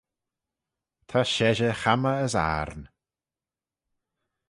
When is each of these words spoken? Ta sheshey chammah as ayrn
Ta 1.09 1.21
sheshey 1.31 1.73
chammah 1.81 2.17
as 2.25 2.33
ayrn 2.53 2.81